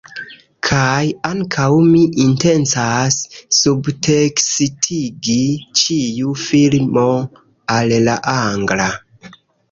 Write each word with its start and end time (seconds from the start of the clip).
Kaj 0.67 1.01
ankaŭ 1.29 1.65
mi 1.89 1.99
intencas 2.23 3.17
subtekstigi 3.57 5.37
ĉiu 5.81 6.33
filmo 6.45 7.05
al 7.75 7.93
la 8.07 8.17
angla 8.33 8.89